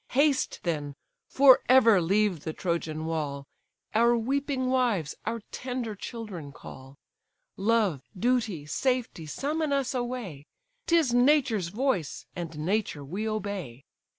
Haste, 0.13 0.61
then, 0.63 0.95
for 1.27 1.61
ever 1.69 2.01
leave 2.01 2.39
the 2.43 2.53
Trojan 2.53 3.05
wall! 3.05 3.45
Our 3.93 4.17
weeping 4.17 4.65
wives, 4.65 5.13
our 5.27 5.41
tender 5.51 5.93
children 5.93 6.51
call: 6.51 6.97
Love, 7.55 8.01
duty, 8.17 8.65
safety, 8.65 9.27
summon 9.27 9.71
us 9.71 9.93
away, 9.93 10.47
'Tis 10.87 11.13
nature's 11.13 11.67
voice, 11.67 12.25
and 12.35 12.57
nature 12.57 13.05
we 13.05 13.29
obey. 13.29 13.85